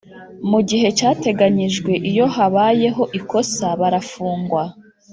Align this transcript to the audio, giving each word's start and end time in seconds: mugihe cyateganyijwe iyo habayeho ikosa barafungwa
mugihe 0.49 0.87
cyateganyijwe 0.97 1.91
iyo 2.09 2.25
habayeho 2.35 3.03
ikosa 3.19 3.67
barafungwa 3.79 4.63